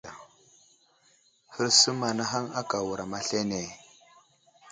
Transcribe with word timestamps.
Hərsum 1.53 1.99
anahaŋ 2.09 2.45
aka 2.59 2.77
wuram 2.85 3.11
aslane. 3.19 3.61